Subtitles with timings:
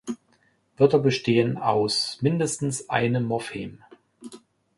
[0.77, 3.83] Wörter bestehen aus mindestens einem Morphem.